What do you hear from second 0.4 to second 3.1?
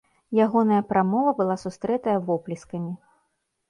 Ягоная прамова была сустрэтая воплескамі.